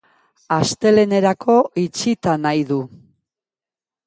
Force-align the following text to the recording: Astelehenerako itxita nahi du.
Astelehenerako 0.55 1.57
itxita 1.83 2.35
nahi 2.47 2.65
du. 2.73 2.81